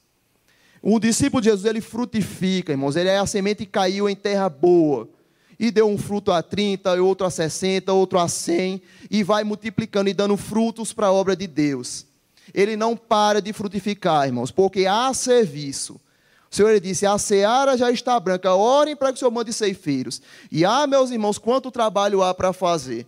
[0.88, 2.96] Um discípulo de Jesus, ele frutifica, irmãos.
[2.96, 5.10] Ele é a semente que caiu em terra boa.
[5.58, 8.80] E deu um fruto a 30, outro a 60, outro a 100.
[9.10, 12.06] E vai multiplicando e dando frutos para a obra de Deus.
[12.54, 16.00] Ele não para de frutificar, irmãos, porque há serviço.
[16.56, 19.52] O Senhor ele disse: A seara já está branca, orem para que o Senhor mande
[19.52, 20.22] ceifeiros.
[20.50, 23.06] E ah, meus irmãos, quanto trabalho há para fazer.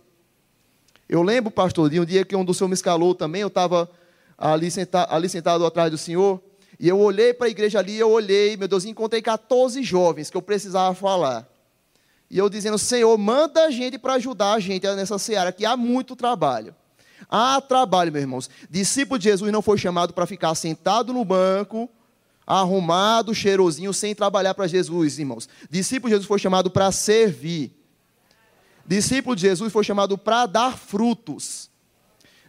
[1.08, 3.90] Eu lembro, pastor, de um dia que um do Senhor me escalou também, eu estava
[4.36, 6.38] ali, senta, ali sentado atrás do Senhor.
[6.78, 10.36] E eu olhei para a igreja ali, eu olhei, meu Deus, encontrei 14 jovens que
[10.36, 11.48] eu precisava falar.
[12.30, 15.74] E eu dizendo, Senhor, manda a gente para ajudar a gente nessa seara, que há
[15.74, 16.74] muito trabalho.
[17.30, 18.50] Há trabalho, meus irmãos.
[18.68, 21.88] Discípulo de Jesus não foi chamado para ficar sentado no banco,
[22.54, 25.48] arrumado, cheirosinho, sem trabalhar para Jesus, irmãos.
[25.70, 27.72] Discípulo de Jesus foi chamado para servir.
[28.86, 31.70] Discípulo de Jesus foi chamado para dar frutos.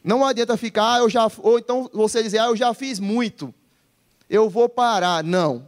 [0.03, 3.53] Não adianta ficar, ah, eu já, ou então você dizer, ah, eu já fiz muito
[4.29, 5.23] eu vou parar.
[5.23, 5.67] Não.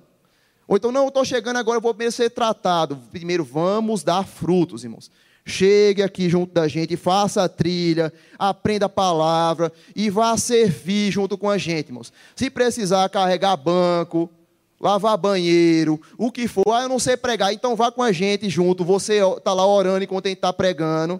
[0.67, 2.95] Ou então, não, eu estou chegando agora, eu vou ser tratado.
[3.11, 5.11] Primeiro, vamos dar frutos, irmãos.
[5.45, 11.37] Chegue aqui junto da gente, faça a trilha, aprenda a palavra e vá servir junto
[11.37, 12.13] com a gente, irmãos.
[12.35, 14.29] Se precisar carregar banco,
[14.79, 18.49] lavar banheiro, o que for, ah, eu não sei pregar, então vá com a gente
[18.49, 18.85] junto.
[18.85, 21.19] Você está lá orando enquanto a gente está pregando.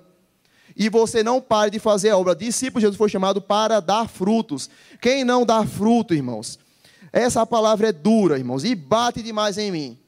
[0.76, 2.36] E você não pare de fazer a obra.
[2.36, 4.70] Discípulo Jesus foi chamado para dar frutos.
[5.02, 6.58] Quem não dá fruto, irmãos,
[7.12, 10.00] essa palavra é dura, irmãos, e bate demais em mim.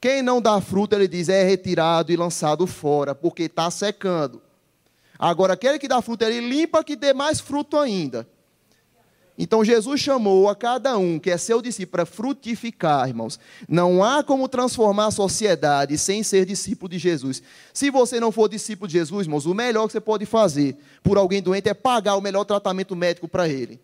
[0.00, 4.40] Quem não dá fruto, ele diz, é retirado e lançado fora, porque está secando.
[5.18, 8.26] Agora, aquele que dá fruto, ele limpa que dê mais fruto ainda.
[9.36, 13.38] Então, Jesus chamou a cada um que é seu discípulo para frutificar, irmãos.
[13.68, 17.42] Não há como transformar a sociedade sem ser discípulo de Jesus.
[17.72, 21.18] Se você não for discípulo de Jesus, irmãos, o melhor que você pode fazer por
[21.18, 23.80] alguém doente é pagar o melhor tratamento médico para ele.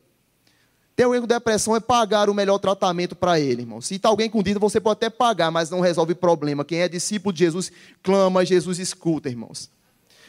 [0.97, 3.83] Ter alguém com depressão é pagar o melhor tratamento para ele, irmão.
[3.83, 6.65] Se está alguém com dívida, você pode até pagar, mas não resolve problema.
[6.65, 7.71] Quem é discípulo de Jesus,
[8.03, 9.71] clama, Jesus escuta, irmãos.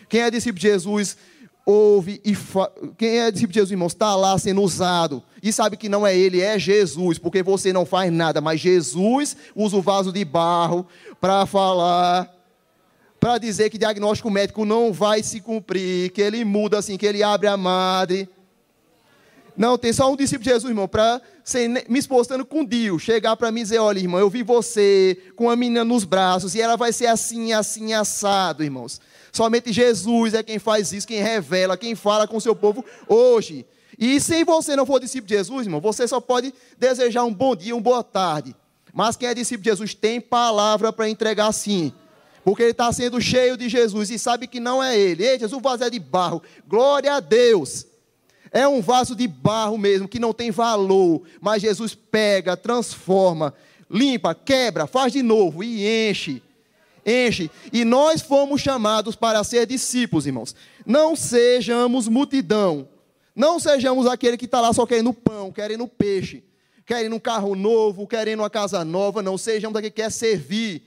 [0.10, 1.16] Quem é discípulo de Jesus,
[1.66, 2.70] ouve e fa...
[2.98, 5.24] Quem é discípulo de Jesus, irmãos, está lá sendo usado.
[5.42, 9.38] E sabe que não é ele, é Jesus, porque você não faz nada, mas Jesus
[9.56, 10.86] usa o vaso de barro
[11.22, 12.34] para falar
[13.20, 17.24] para dizer que diagnóstico médico não vai se cumprir, que ele muda assim, que ele
[17.24, 18.30] abre a madre,
[19.58, 21.20] Não, tem só um discípulo de Jesus, irmão, para
[21.90, 25.50] me expostando com Dio, chegar para mim e dizer, olha, irmão, eu vi você com
[25.50, 29.02] a menina nos braços e ela vai ser assim, assim, assado, irmãos.
[29.32, 33.66] Somente Jesus é quem faz isso, quem revela, quem fala com o seu povo hoje.
[33.98, 37.56] E se você não for discípulo de Jesus, irmão, você só pode desejar um bom
[37.56, 38.56] dia, uma boa tarde.
[38.94, 41.92] Mas quem é discípulo de Jesus tem palavra para entregar sim.
[42.44, 45.26] Porque ele está sendo cheio de Jesus e sabe que não é ele.
[45.26, 46.44] Ei, Jesus, o vaso é de barro.
[46.68, 47.88] Glória a Deus.
[48.52, 53.54] É um vaso de barro mesmo, que não tem valor, mas Jesus pega, transforma,
[53.90, 56.42] limpa, quebra, faz de novo e enche.
[57.06, 57.50] Enche.
[57.72, 60.54] E nós fomos chamados para ser discípulos, irmãos.
[60.86, 62.88] Não sejamos multidão.
[63.34, 66.44] Não sejamos aquele que está lá só querendo pão, querendo peixe,
[66.86, 69.22] querendo um carro novo, querendo uma casa nova.
[69.22, 70.82] Não sejamos aquele que quer servir,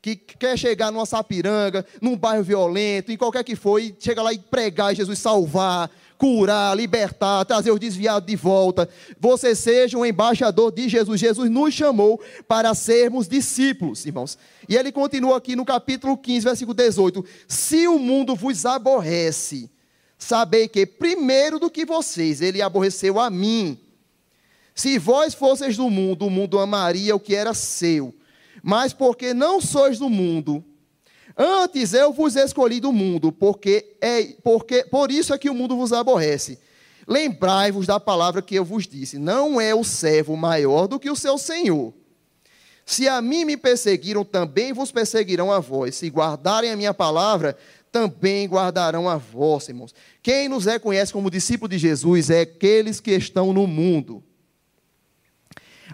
[0.00, 4.32] que quer chegar numa sapiranga, num bairro violento, em qualquer que for, e chega lá
[4.32, 8.88] e pregar e Jesus salvar, curar, libertar, trazer os desviados de volta.
[9.20, 11.20] Você seja um embaixador de Jesus.
[11.20, 14.38] Jesus nos chamou para sermos discípulos, irmãos.
[14.68, 19.70] E ele continua aqui no capítulo 15, versículo 18: Se o mundo vos aborrece,
[20.18, 23.78] sabei que primeiro do que vocês, ele aborreceu a mim.
[24.74, 28.14] Se vós fosseis do mundo, o mundo amaria o que era seu.
[28.62, 30.62] Mas porque não sois do mundo,
[31.36, 35.76] Antes eu vos escolhi do mundo, porque é porque por isso é que o mundo
[35.76, 36.58] vos aborrece.
[37.06, 41.16] Lembrai-vos da palavra que eu vos disse: não é o servo maior do que o
[41.16, 41.92] seu senhor.
[42.86, 45.96] Se a mim me perseguiram, também vos perseguirão a vós.
[45.96, 47.56] Se guardarem a minha palavra,
[47.90, 49.94] também guardarão a vós, irmãos.
[50.22, 54.22] Quem nos reconhece como discípulo de Jesus é aqueles que estão no mundo.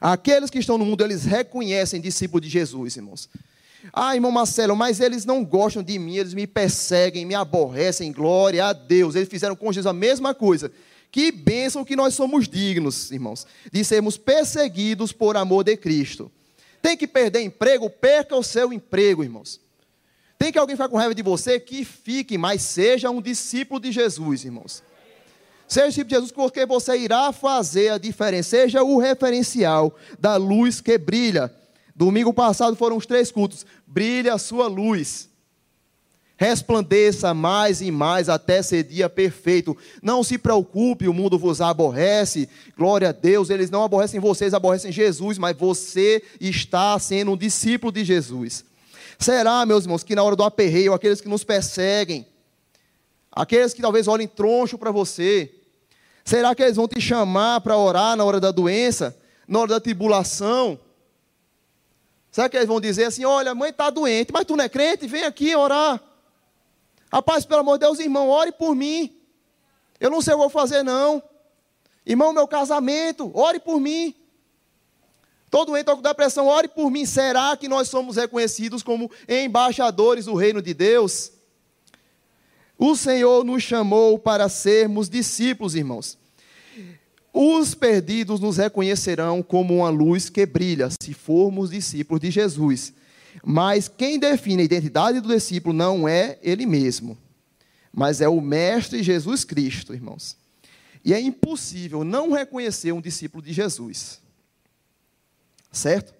[0.01, 3.29] Aqueles que estão no mundo, eles reconhecem discípulo de Jesus, irmãos.
[3.93, 8.67] Ah, irmão Marcelo, mas eles não gostam de mim, eles me perseguem, me aborrecem, glória
[8.67, 9.15] a Deus.
[9.15, 10.71] Eles fizeram com Jesus a mesma coisa.
[11.11, 16.31] Que bênção que nós somos dignos, irmãos, de sermos perseguidos por amor de Cristo.
[16.81, 19.61] Tem que perder emprego, perca o seu emprego, irmãos.
[20.39, 23.93] Tem que alguém ficar com raiva de você, que fique, mas seja um discípulo de
[23.93, 24.83] Jesus, irmãos.
[25.69, 28.51] Seja discípulo de Jesus, porque você irá fazer a diferença.
[28.51, 31.55] Seja o referencial da luz que brilha
[32.03, 33.65] Domingo passado foram os três cultos.
[33.87, 35.29] Brilha a sua luz.
[36.37, 39.77] Resplandeça mais e mais até ser dia perfeito.
[40.03, 42.49] Não se preocupe, o mundo vos aborrece.
[42.77, 47.93] Glória a Deus, eles não aborrecem vocês, aborrecem Jesus, mas você está sendo um discípulo
[47.93, 48.65] de Jesus.
[49.17, 52.27] Será, meus irmãos, que na hora do aperreio, aqueles que nos perseguem,
[53.31, 55.55] aqueles que talvez olhem troncho para você,
[56.25, 59.81] será que eles vão te chamar para orar na hora da doença, na hora da
[59.81, 60.81] tribulação?
[62.33, 64.69] Será que eles vão dizer assim: olha, a mãe está doente, mas tu não é
[64.69, 65.07] crente?
[65.07, 66.03] Vem aqui orar.
[67.13, 69.15] Rapaz, pelo amor de Deus, irmão, ore por mim.
[70.01, 71.23] Eu não sei o que vou fazer, não.
[72.07, 74.17] Irmão, meu casamento, ore por mim.
[75.45, 77.05] Estou doente, com depressão, ore por mim.
[77.05, 81.33] Será que nós somos reconhecidos como embaixadores do reino de Deus?
[82.79, 86.19] O Senhor nos chamou para sermos discípulos, irmãos.
[87.33, 92.93] Os perdidos nos reconhecerão como uma luz que brilha, se formos discípulos de Jesus.
[93.43, 97.17] Mas quem define a identidade do discípulo não é ele mesmo,
[97.91, 100.37] mas é o Mestre Jesus Cristo, irmãos.
[101.05, 104.21] E é impossível não reconhecer um discípulo de Jesus.
[105.73, 106.15] Certo?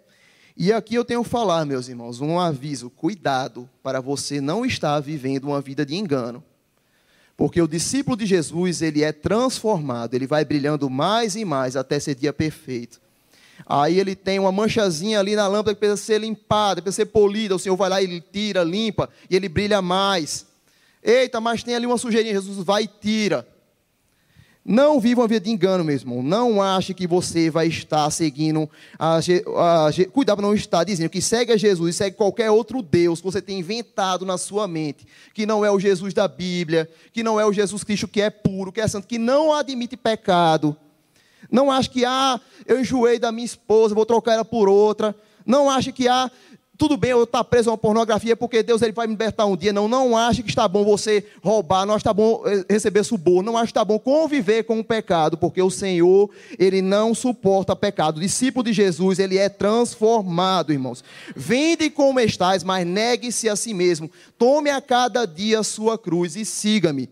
[0.57, 4.99] E aqui eu tenho que falar, meus irmãos, um aviso: cuidado para você não estar
[5.01, 6.43] vivendo uma vida de engano.
[7.37, 11.99] Porque o discípulo de Jesus, ele é transformado, ele vai brilhando mais e mais até
[11.99, 13.01] ser dia perfeito.
[13.67, 17.55] Aí ele tem uma manchazinha ali na lâmpada que precisa ser limpada, precisa ser polida.
[17.55, 20.47] O Senhor vai lá e tira, limpa, e ele brilha mais.
[21.03, 22.35] Eita, mas tem ali uma sujeirinha.
[22.35, 23.47] Jesus vai e tira.
[24.65, 26.23] Não viva uma vida de engano, meu irmão.
[26.23, 28.71] Não ache que você vai estar seguindo.
[28.97, 32.81] A, a, a, cuidado para não estar dizendo que segue a Jesus segue qualquer outro
[32.81, 35.05] Deus que você tem inventado na sua mente.
[35.35, 36.89] Que não é o Jesus da Bíblia.
[37.13, 39.97] Que não é o Jesus Cristo que é puro, que é santo, que não admite
[39.97, 40.77] pecado.
[41.51, 45.15] Não ache que, ah, eu enjoei da minha esposa, vou trocar ela por outra.
[45.45, 46.31] Não ache que, ah,
[46.79, 49.57] tudo bem eu estar preso a uma pornografia porque Deus ele vai me libertar um
[49.57, 49.73] dia.
[49.73, 53.53] Não, não acho que está bom você roubar, não que está bom eh, receber suborno,
[53.53, 57.77] não acho que está bom conviver com o pecado, porque o Senhor, ele não suporta
[57.77, 58.17] pecado.
[58.17, 61.05] O discípulo de Jesus, ele é transformado, irmãos.
[61.37, 64.11] Vinde como estais, mas negue-se a si mesmo.
[64.39, 67.09] Tome a cada dia a sua cruz e siga-me.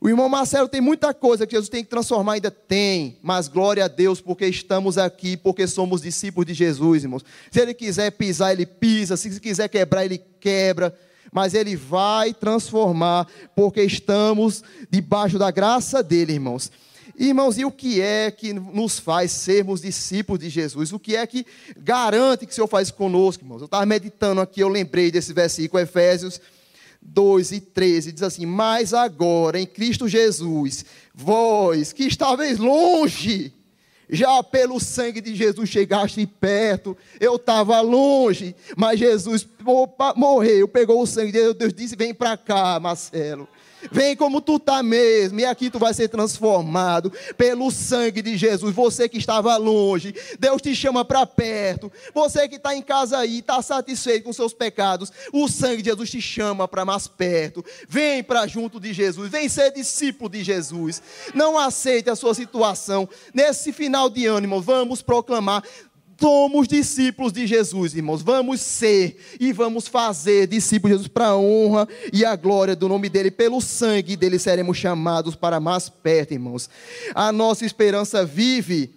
[0.00, 3.84] O irmão Marcelo tem muita coisa que Jesus tem que transformar, ainda tem, mas glória
[3.84, 7.24] a Deus, porque estamos aqui, porque somos discípulos de Jesus, irmãos.
[7.50, 10.96] Se ele quiser pisar, ele pisa, se quiser quebrar, ele quebra,
[11.32, 16.70] mas ele vai transformar, porque estamos debaixo da graça dele, irmãos.
[17.18, 20.92] Irmãos, e o que é que nos faz sermos discípulos de Jesus?
[20.92, 21.44] O que é que
[21.76, 23.60] garante que o Senhor faz conosco, irmãos?
[23.60, 26.40] Eu estava meditando aqui, eu lembrei desse versículo, Efésios
[27.00, 30.84] 2 e 13, diz assim: Mas agora, em Cristo Jesus,
[31.14, 33.52] vós que estáveis longe,
[34.10, 36.96] já pelo sangue de Jesus chegaste perto.
[37.20, 39.46] Eu estava longe, mas Jesus
[40.16, 43.48] morreu, pegou o sangue de Deus, Deus disse: Vem para cá, Marcelo.
[43.90, 48.74] Vem como tu está mesmo, e aqui tu vai ser transformado pelo sangue de Jesus.
[48.74, 51.90] Você que estava longe, Deus te chama para perto.
[52.14, 56.10] Você que está em casa aí, está satisfeito com seus pecados, o sangue de Jesus
[56.10, 57.64] te chama para mais perto.
[57.88, 61.02] Vem para junto de Jesus, vem ser discípulo de Jesus.
[61.34, 63.08] Não aceite a sua situação.
[63.32, 65.62] Nesse final de ano, irmão, vamos proclamar
[66.20, 68.22] somos discípulos de Jesus, irmãos.
[68.22, 72.88] Vamos ser e vamos fazer discípulos de Jesus para a honra e a glória do
[72.88, 73.30] nome dele.
[73.30, 76.68] Pelo sangue dele seremos chamados para mais perto, irmãos.
[77.14, 78.90] A nossa esperança vive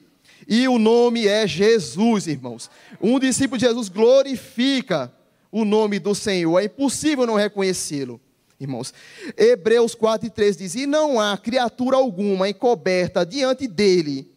[0.47, 2.69] e o nome é Jesus, irmãos.
[2.99, 5.13] Um discípulo de Jesus glorifica
[5.51, 6.59] o nome do Senhor.
[6.59, 8.19] É impossível não reconhecê-lo.
[8.59, 8.93] Irmãos,
[9.37, 14.29] Hebreus 4 e 3 diz: E não há criatura alguma encoberta diante dele,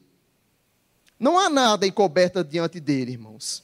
[1.19, 3.63] não há nada encoberta diante dele, irmãos.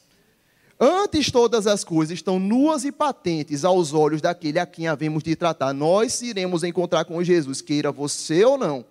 [0.79, 5.35] Antes todas as coisas estão nuas e patentes aos olhos daquele a quem havemos de
[5.35, 5.73] tratar.
[5.73, 8.83] Nós iremos encontrar com Jesus, queira você ou não.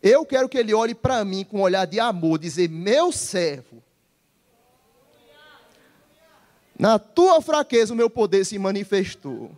[0.00, 3.82] Eu quero que ele olhe para mim com um olhar de amor, dizer: Meu servo,
[6.78, 9.50] na tua fraqueza o meu poder se manifestou.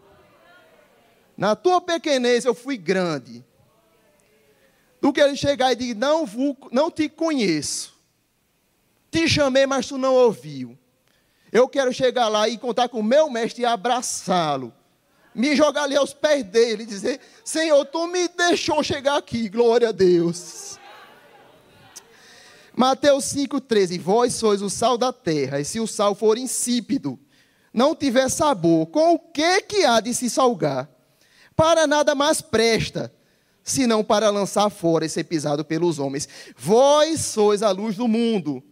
[1.37, 3.45] Na tua pequenez eu fui grande
[5.01, 6.25] do que ele chegar e dizer: não,
[6.73, 7.95] não te conheço.
[9.11, 10.77] Te chamei, mas tu não ouviu.
[11.53, 14.73] Eu quero chegar lá e contar com o meu mestre e abraçá-lo.
[15.35, 19.91] Me jogar ali aos pés dele e dizer: Senhor, tu me deixou chegar aqui, glória
[19.91, 20.79] a Deus.
[22.75, 27.19] Mateus 5,13: Vós sois o sal da terra, e se o sal for insípido,
[27.73, 30.89] não tiver sabor, com o que que há de se salgar?
[31.55, 33.13] Para nada mais presta,
[33.67, 36.29] senão para lançar fora e ser pisado pelos homens.
[36.57, 38.63] Vós sois a luz do mundo.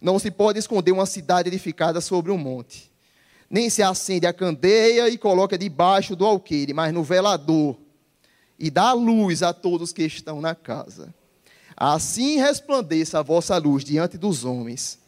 [0.00, 2.90] Não se pode esconder uma cidade edificada sobre um monte.
[3.48, 7.78] Nem se acende a candeia e coloca debaixo do alqueire, mas no velador,
[8.58, 11.14] e dá luz a todos que estão na casa.
[11.76, 15.01] Assim resplandeça a vossa luz diante dos homens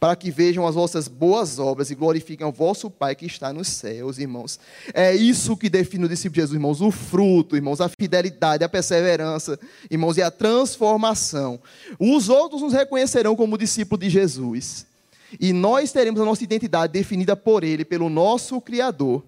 [0.00, 3.68] para que vejam as vossas boas obras e glorifiquem o vosso Pai que está nos
[3.68, 4.58] céus, irmãos.
[4.94, 8.68] É isso que define o discípulo de Jesus, irmãos, o fruto, irmãos, a fidelidade, a
[8.68, 9.60] perseverança,
[9.90, 11.60] irmãos, e a transformação.
[11.98, 14.86] Os outros nos reconhecerão como discípulo de Jesus.
[15.38, 19.22] E nós teremos a nossa identidade definida por Ele, pelo nosso Criador.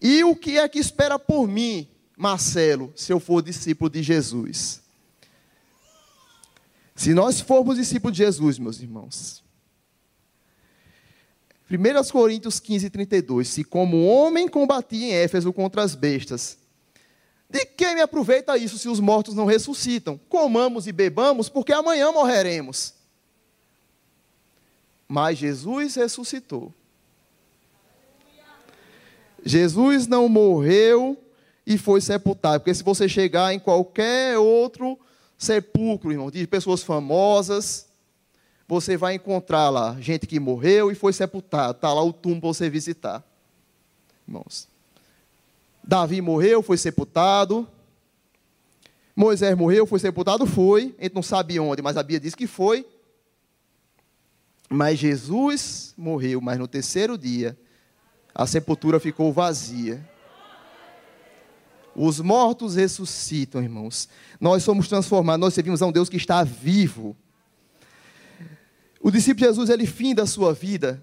[0.00, 4.80] E o que é que espera por mim, Marcelo, se eu for discípulo de Jesus?
[6.94, 9.44] Se nós formos discípulos de Jesus, meus irmãos,
[11.68, 13.48] 1 Coríntios 15, 32.
[13.48, 16.58] Se como homem combati em Éfeso contra as bestas,
[17.48, 20.18] de que me aproveita isso se os mortos não ressuscitam?
[20.28, 22.94] Comamos e bebamos, porque amanhã morreremos.
[25.08, 26.72] Mas Jesus ressuscitou.
[29.44, 31.16] Jesus não morreu
[31.64, 32.60] e foi sepultado.
[32.60, 34.98] Porque se você chegar em qualquer outro
[35.38, 37.86] sepulcro, irmão, de pessoas famosas,
[38.68, 41.72] você vai encontrar lá gente que morreu e foi sepultado.
[41.72, 43.24] Está lá o túmulo para você visitar.
[44.26, 44.68] Irmãos.
[45.82, 47.68] Davi morreu, foi sepultado.
[49.14, 50.94] Moisés morreu, foi sepultado, foi.
[50.98, 52.86] A gente não sabe onde, mas a Bíblia diz que foi.
[54.68, 57.56] Mas Jesus morreu, mas no terceiro dia
[58.34, 60.06] a sepultura ficou vazia.
[61.94, 64.08] Os mortos ressuscitam, irmãos.
[64.38, 67.16] Nós somos transformados, nós servimos a um Deus que está vivo.
[69.06, 71.00] O discípulo de Jesus, ele finda a sua vida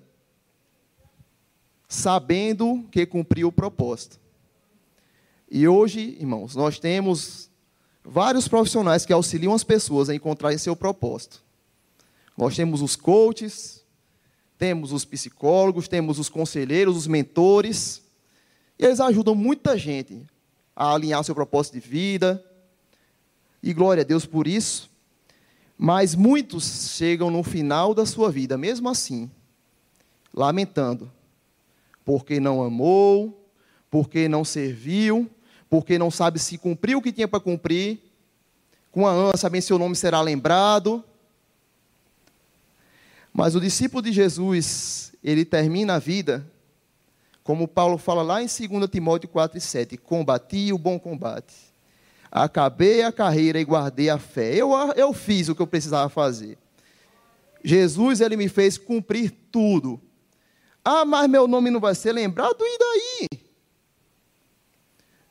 [1.88, 4.20] sabendo que cumpriu o propósito.
[5.50, 7.50] E hoje, irmãos, nós temos
[8.04, 11.42] vários profissionais que auxiliam as pessoas a encontrarem seu propósito.
[12.38, 13.86] Nós temos os coaches,
[14.58, 18.04] temos os psicólogos, temos os conselheiros, os mentores,
[18.78, 20.28] e eles ajudam muita gente
[20.76, 22.44] a alinhar seu propósito de vida.
[23.64, 24.92] E glória a Deus por isso.
[25.78, 29.30] Mas muitos chegam no final da sua vida, mesmo assim,
[30.34, 31.12] lamentando,
[32.06, 33.48] porque não amou,
[33.90, 35.30] porque não serviu,
[35.70, 38.00] porque não sabe se cumpriu o que tinha para cumprir,
[38.92, 41.04] com a ânsia, bem seu nome será lembrado.
[43.34, 46.46] Mas o discípulo de Jesus, ele termina a vida,
[47.44, 51.73] como Paulo fala lá em 2 Timóteo 4 e 7, combati o bom combate
[52.36, 54.56] Acabei a carreira e guardei a fé.
[54.56, 56.58] Eu, eu fiz o que eu precisava fazer.
[57.64, 60.02] Jesus, ele me fez cumprir tudo.
[60.84, 63.40] Ah, mas meu nome não vai ser lembrado, e daí?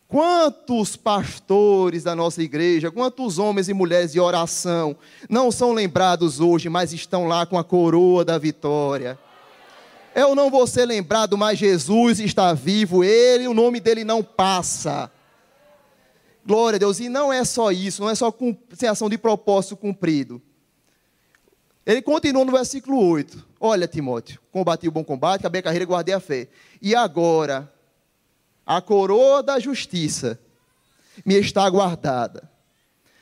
[0.06, 4.96] Quantos pastores da nossa igreja, quantos homens e mulheres de oração
[5.28, 9.18] não são lembrados hoje, mas estão lá com a coroa da vitória?
[10.14, 15.10] Eu não vou ser lembrado, mas Jesus está vivo, ele, o nome dele não passa.
[16.44, 17.00] Glória a Deus.
[17.00, 18.34] E não é só isso, não é só
[18.74, 20.42] sem ação de propósito cumprido.
[21.84, 23.44] Ele continua no versículo 8.
[23.58, 26.48] Olha, Timóteo, combati o bom combate, acabei a carreira e guardei a fé.
[26.80, 27.72] E agora,
[28.64, 30.38] a coroa da justiça
[31.24, 32.48] me está guardada,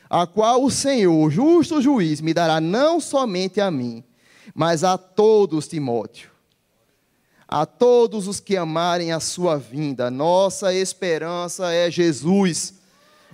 [0.08, 4.04] a qual o Senhor, justo juiz, me dará não somente a mim,
[4.54, 6.30] mas a todos, Timóteo.
[7.48, 10.10] A todos os que amarem a sua vinda.
[10.10, 12.79] Nossa esperança é Jesus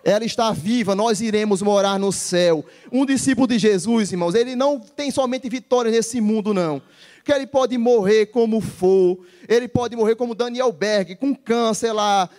[0.07, 2.65] ela está viva, nós iremos morar no céu.
[2.93, 6.81] Um discípulo de Jesus, irmãos, ele não tem somente vitória nesse mundo, não.
[7.25, 12.31] Que ele pode morrer como for, ele pode morrer como Daniel Berg, com câncer lá,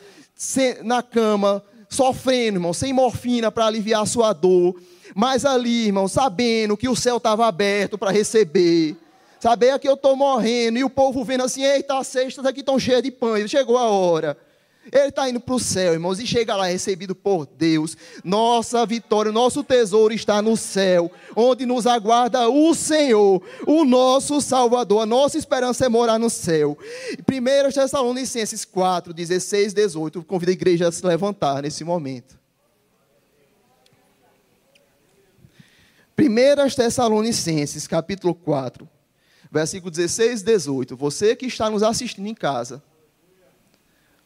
[0.81, 4.79] na cama, sofrendo, irmão, sem morfina para aliviar a sua dor.
[5.13, 8.95] Mas ali, irmão, sabendo que o céu estava aberto para receber.
[9.41, 12.79] Saber que eu estou morrendo e o povo vendo assim, eita, as cestas aqui estão
[12.79, 14.37] cheias de pães, chegou a hora.
[14.91, 17.97] Ele está indo para o céu, irmãos, e chega lá recebido por Deus.
[18.23, 25.01] Nossa vitória, nosso tesouro está no céu, onde nos aguarda o Senhor, o nosso Salvador.
[25.01, 26.77] A nossa esperança é morar no céu.
[27.19, 30.23] 1 Tessalonicenses 4, 16, 18.
[30.23, 32.37] Convido a igreja a se levantar nesse momento.
[36.19, 38.89] 1 Tessalonicenses, capítulo 4,
[39.51, 40.97] versículo 16 e 18.
[40.97, 42.81] Você que está nos assistindo em casa.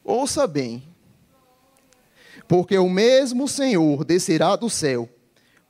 [0.04, 0.84] Ouça bem.
[2.48, 5.10] Porque o mesmo Senhor descerá do céu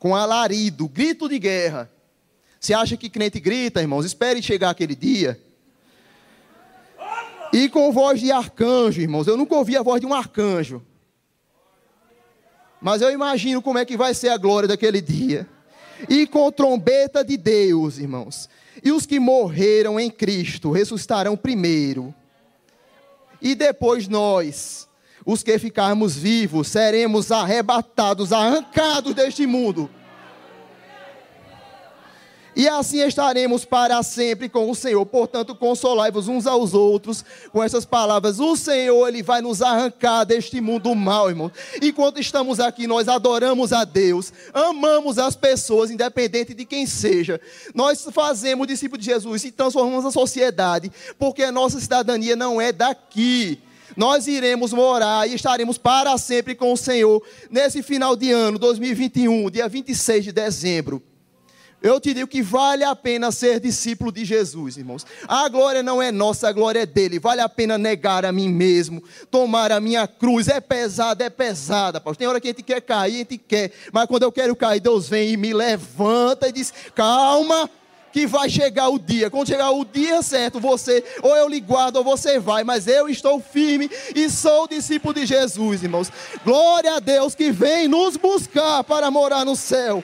[0.01, 1.91] com alarido, grito de guerra.
[2.59, 4.03] Você acha que crente grita, irmãos?
[4.03, 5.39] Espere chegar aquele dia.
[7.53, 9.27] E com voz de arcanjo, irmãos.
[9.27, 10.81] Eu nunca ouvi a voz de um arcanjo.
[12.81, 15.47] Mas eu imagino como é que vai ser a glória daquele dia.
[16.09, 18.49] E com trombeta de Deus, irmãos.
[18.83, 22.13] E os que morreram em Cristo ressuscitarão primeiro.
[23.41, 24.87] E depois nós,
[25.25, 29.89] os que ficarmos vivos, seremos arrebatados, arrancados deste mundo.
[32.53, 35.05] E assim estaremos para sempre com o Senhor.
[35.05, 38.39] Portanto, consolai-vos uns aos outros com essas palavras.
[38.39, 41.51] O Senhor, Ele vai nos arrancar deste mundo mal, irmão.
[41.81, 47.39] Enquanto estamos aqui, nós adoramos a Deus, amamos as pessoas, independente de quem seja.
[47.73, 52.71] Nós fazemos discípulo de Jesus e transformamos a sociedade, porque a nossa cidadania não é
[52.71, 53.59] daqui
[53.97, 59.49] nós iremos morar e estaremos para sempre com o Senhor nesse final de ano, 2021,
[59.49, 61.03] dia 26 de dezembro.
[61.81, 65.03] Eu te digo que vale a pena ser discípulo de Jesus, irmãos.
[65.27, 67.17] A glória não é nossa, a glória é dele.
[67.17, 70.47] Vale a pena negar a mim mesmo, tomar a minha cruz.
[70.47, 72.17] É pesada, é pesada, pastor.
[72.17, 73.71] Tem hora que a gente quer cair, a gente quer.
[73.91, 77.67] Mas quando eu quero cair, Deus vem e me levanta e diz: calma,
[78.11, 79.31] que vai chegar o dia.
[79.31, 82.63] Quando chegar o dia certo, você, ou eu lhe guardo, ou você vai.
[82.63, 86.11] Mas eu estou firme e sou discípulo de Jesus, irmãos.
[86.45, 90.03] Glória a Deus que vem nos buscar para morar no céu.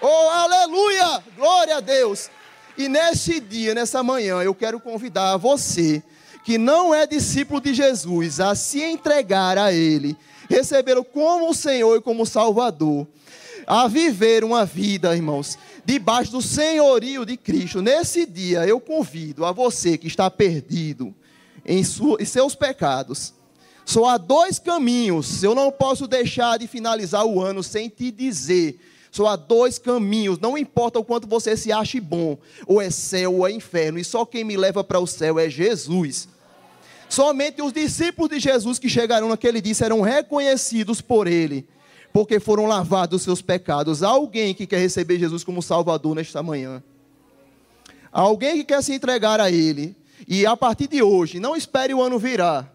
[0.00, 1.24] Oh, aleluia!
[1.36, 2.30] Glória a Deus!
[2.76, 6.00] E neste dia, nessa manhã, eu quero convidar você
[6.44, 10.16] que não é discípulo de Jesus a se entregar a Ele,
[10.48, 13.08] recebê-lo como o Senhor e como Salvador,
[13.66, 17.82] a viver uma vida, irmãos, debaixo do senhorio de Cristo.
[17.82, 21.12] Nesse dia, eu convido a você que está perdido
[21.66, 23.34] em, em seus pecados.
[23.84, 25.42] Só há dois caminhos.
[25.42, 28.78] Eu não posso deixar de finalizar o ano sem te dizer
[29.10, 33.34] só há dois caminhos, não importa o quanto você se ache bom, ou é céu
[33.36, 36.28] ou é inferno, e só quem me leva para o céu é Jesus.
[37.08, 41.66] Somente os discípulos de Jesus que chegaram naquele dia serão reconhecidos por Ele,
[42.12, 44.02] porque foram lavados os seus pecados.
[44.02, 46.82] Há alguém que quer receber Jesus como Salvador nesta manhã.
[48.12, 49.96] Há alguém que quer se entregar a Ele.
[50.26, 52.74] E a partir de hoje, não espere o ano virar.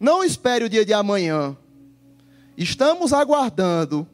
[0.00, 1.56] Não espere o dia de amanhã.
[2.56, 4.08] Estamos aguardando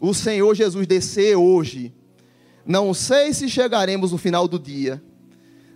[0.00, 1.94] o Senhor Jesus descer hoje.
[2.64, 5.02] Não sei se chegaremos no final do dia.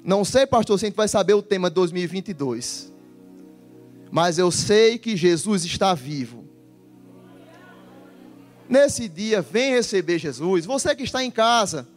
[0.02, 2.92] Não sei, pastor, se a gente vai saber o tema de 2022.
[4.10, 6.44] Mas eu sei que Jesus está vivo.
[8.68, 10.64] Nesse dia, vem receber Jesus.
[10.64, 11.88] Você que está em casa,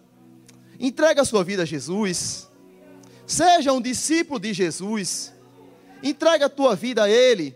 [0.80, 2.50] entrega a sua vida a Jesus.
[3.26, 5.34] Seja um discípulo de Jesus.
[6.02, 7.56] Entrega a tua vida a Ele.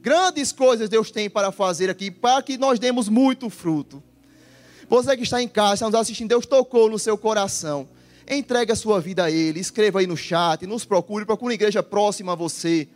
[0.00, 4.02] Grandes coisas Deus tem para fazer aqui, para que nós demos muito fruto.
[4.88, 7.88] Você que está em casa, está nos assistindo, Deus tocou no seu coração.
[8.28, 11.82] Entregue a sua vida a Ele, escreva aí no chat, nos procure, procure uma igreja
[11.82, 12.88] próxima a você.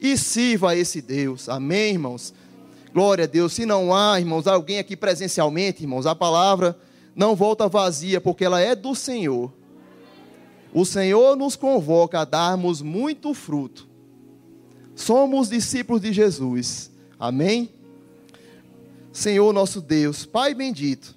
[0.00, 1.48] E sirva a esse Deus.
[1.48, 2.34] Amém, irmãos?
[2.92, 3.52] Glória a Deus.
[3.52, 6.78] Se não há, irmãos, alguém aqui presencialmente, irmãos, a palavra
[7.14, 9.52] não volta vazia, porque ela é do Senhor.
[10.72, 13.86] O Senhor nos convoca a darmos muito fruto.
[14.94, 16.90] Somos discípulos de Jesus.
[17.18, 17.70] Amém?
[19.12, 21.14] Senhor nosso Deus, Pai bendito,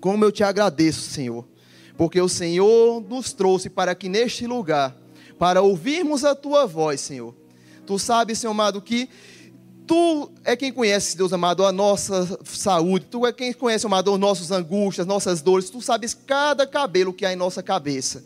[0.00, 1.46] como eu te agradeço, Senhor,
[1.96, 4.94] porque o Senhor nos trouxe para aqui neste lugar,
[5.38, 7.34] para ouvirmos a tua voz, Senhor.
[7.86, 9.08] Tu sabes, Senhor amado, que
[9.86, 13.06] Tu é quem conhece, Deus amado, a nossa saúde.
[13.10, 15.70] Tu é quem conhece, amado, as nossas angústias, nossas dores.
[15.70, 18.24] Tu sabes cada cabelo que há em nossa cabeça.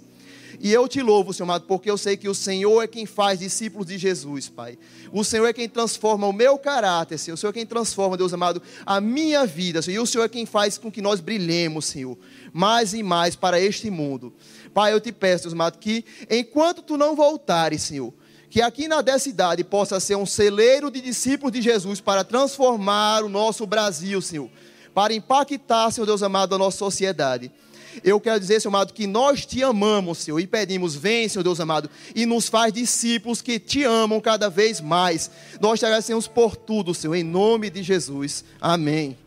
[0.61, 3.39] E eu te louvo, Senhor amado, porque eu sei que o Senhor é quem faz
[3.39, 4.79] discípulos de Jesus, Pai.
[5.13, 7.35] O Senhor é quem transforma o meu caráter, Senhor.
[7.35, 9.97] O Senhor é quem transforma, Deus amado, a minha vida, Senhor.
[9.97, 12.17] E o Senhor é quem faz com que nós brilhemos, Senhor,
[12.53, 14.33] mais e mais para este mundo.
[14.73, 18.13] Pai, eu te peço, Deus amado, que enquanto tu não voltares, Senhor,
[18.49, 23.23] que aqui na dessa cidade possa ser um celeiro de discípulos de Jesus para transformar
[23.25, 24.51] o nosso Brasil, Senhor.
[24.95, 27.53] Para impactar, Senhor Deus amado, a nossa sociedade.
[28.03, 31.61] Eu quero dizer, Senhor amado, que nós te amamos, Senhor, e pedimos, vem, Senhor Deus
[31.61, 35.31] amado, e nos faz discípulos que te amam cada vez mais.
[35.61, 38.45] Nós te agradecemos por tudo, Senhor, em nome de Jesus.
[38.61, 39.26] Amém.